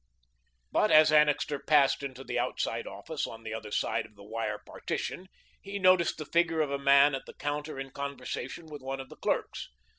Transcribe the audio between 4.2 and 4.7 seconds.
wire